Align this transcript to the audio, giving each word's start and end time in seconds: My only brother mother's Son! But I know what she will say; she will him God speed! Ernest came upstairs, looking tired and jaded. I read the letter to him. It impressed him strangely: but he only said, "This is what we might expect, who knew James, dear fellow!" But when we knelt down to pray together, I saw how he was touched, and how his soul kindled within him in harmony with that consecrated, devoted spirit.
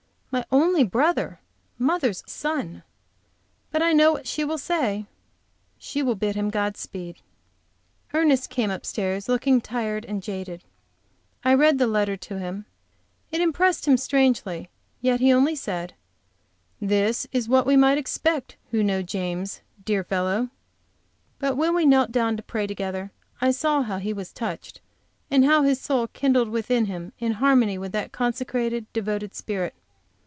My 0.33 0.45
only 0.49 0.85
brother 0.85 1.41
mother's 1.77 2.23
Son! 2.25 2.83
But 3.69 3.81
I 3.81 3.91
know 3.91 4.13
what 4.13 4.25
she 4.25 4.45
will 4.45 4.57
say; 4.57 5.05
she 5.77 6.01
will 6.01 6.15
him 6.17 6.49
God 6.49 6.77
speed! 6.77 7.17
Ernest 8.13 8.49
came 8.49 8.71
upstairs, 8.71 9.27
looking 9.27 9.59
tired 9.59 10.05
and 10.05 10.23
jaded. 10.23 10.63
I 11.43 11.53
read 11.53 11.79
the 11.79 11.85
letter 11.85 12.15
to 12.15 12.39
him. 12.39 12.65
It 13.29 13.41
impressed 13.41 13.85
him 13.89 13.97
strangely: 13.97 14.69
but 15.03 15.19
he 15.19 15.33
only 15.33 15.53
said, 15.53 15.95
"This 16.79 17.27
is 17.33 17.49
what 17.49 17.65
we 17.67 17.75
might 17.75 17.97
expect, 17.97 18.55
who 18.69 18.83
knew 18.83 19.03
James, 19.03 19.59
dear 19.83 20.01
fellow!" 20.05 20.49
But 21.39 21.57
when 21.57 21.75
we 21.75 21.85
knelt 21.85 22.13
down 22.13 22.37
to 22.37 22.43
pray 22.43 22.67
together, 22.67 23.11
I 23.41 23.51
saw 23.51 23.81
how 23.81 23.97
he 23.97 24.13
was 24.13 24.31
touched, 24.31 24.79
and 25.29 25.43
how 25.43 25.63
his 25.63 25.81
soul 25.81 26.07
kindled 26.07 26.47
within 26.47 26.85
him 26.85 27.11
in 27.19 27.33
harmony 27.33 27.77
with 27.77 27.91
that 27.91 28.13
consecrated, 28.13 28.85
devoted 28.93 29.35
spirit. 29.35 29.75